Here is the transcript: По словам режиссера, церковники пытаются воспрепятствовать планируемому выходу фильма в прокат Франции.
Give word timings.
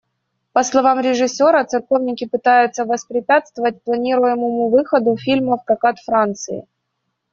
По 0.51 0.63
словам 0.63 0.99
режиссера, 0.99 1.63
церковники 1.63 2.25
пытаются 2.25 2.85
воспрепятствовать 2.85 3.83
планируемому 3.83 4.67
выходу 4.69 5.15
фильма 5.15 5.57
в 5.59 5.65
прокат 5.65 5.99
Франции. 5.99 6.65